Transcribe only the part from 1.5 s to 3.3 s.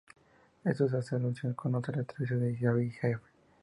en otra entrevista con David Jaffe.